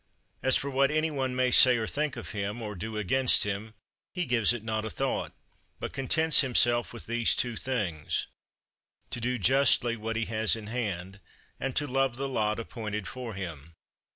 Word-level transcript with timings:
As 0.41 0.55
for 0.55 0.71
what 0.71 0.89
any 0.89 1.11
one 1.11 1.35
may 1.35 1.51
say 1.51 1.77
or 1.77 1.85
think 1.85 2.15
of 2.17 2.31
him 2.31 2.59
or 2.63 2.73
do 2.73 2.97
against 2.97 3.43
him, 3.43 3.75
he 4.15 4.25
gives 4.25 4.51
it 4.51 4.63
not 4.63 4.83
a 4.83 4.89
thought, 4.89 5.31
but 5.79 5.93
contents 5.93 6.41
himself 6.41 6.91
with 6.91 7.05
these 7.05 7.35
two 7.35 7.55
things: 7.55 8.25
to 9.11 9.21
do 9.21 9.37
justly 9.37 9.95
what 9.95 10.15
he 10.15 10.25
has 10.25 10.55
in 10.55 10.65
hand, 10.65 11.19
and 11.59 11.75
to 11.75 11.85
love 11.85 12.15
the 12.15 12.27
lot 12.27 12.59
appointed 12.59 13.07
for 13.07 13.35
him. 13.35 13.75